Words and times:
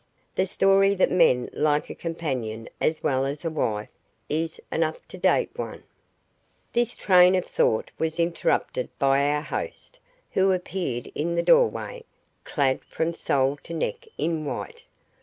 The 0.33 0.47
story 0.47 0.95
that 0.95 1.11
men 1.11 1.47
like 1.53 1.91
a 1.91 1.93
companion 1.93 2.69
as 2.79 3.03
well 3.03 3.23
as 3.23 3.45
a 3.45 3.51
wife 3.51 3.93
is 4.29 4.59
an 4.71 4.81
up 4.81 4.97
to 5.09 5.17
date 5.19 5.51
one. 5.55 5.83
This 6.73 6.95
train 6.95 7.35
of 7.35 7.45
thought 7.45 7.91
was 7.99 8.19
interrupted 8.19 8.89
by 8.97 9.27
our 9.29 9.41
host, 9.43 9.99
who 10.31 10.53
appeared 10.53 11.11
in 11.13 11.35
the 11.35 11.43
doorway, 11.43 12.03
clad 12.45 12.83
from 12.85 13.13
sole 13.13 13.57
to 13.57 13.75
neck 13.75 14.07
in 14.17 14.43
white. 14.43 14.85